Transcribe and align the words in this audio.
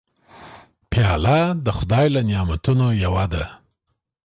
پیاله 0.91 1.39
د 1.65 1.67
خدای 1.77 2.07
له 2.15 2.21
نعمتونو 2.29 2.85
یوه 3.03 3.25
ده. 3.33 3.45